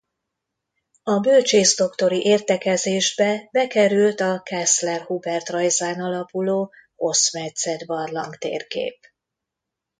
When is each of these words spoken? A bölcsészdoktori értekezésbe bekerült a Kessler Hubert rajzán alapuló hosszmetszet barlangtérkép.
A 1.03 1.19
bölcsészdoktori 1.19 2.25
értekezésbe 2.25 3.47
bekerült 3.51 4.19
a 4.19 4.41
Kessler 4.41 5.01
Hubert 5.01 5.49
rajzán 5.49 6.01
alapuló 6.01 6.71
hosszmetszet 6.95 7.85
barlangtérkép. 7.85 8.99